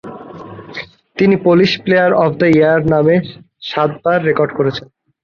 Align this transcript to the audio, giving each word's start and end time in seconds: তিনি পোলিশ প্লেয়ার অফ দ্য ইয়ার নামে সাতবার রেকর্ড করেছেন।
তিনি 1.17 1.35
পোলিশ 1.45 1.71
প্লেয়ার 1.83 2.11
অফ 2.23 2.31
দ্য 2.39 2.47
ইয়ার 2.55 2.79
নামে 2.93 3.15
সাতবার 3.69 4.19
রেকর্ড 4.29 4.51
করেছেন। 4.57 4.87